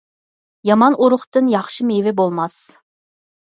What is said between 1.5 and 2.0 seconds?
ياخشى